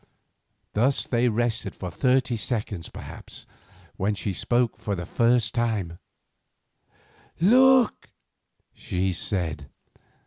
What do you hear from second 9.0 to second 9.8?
said.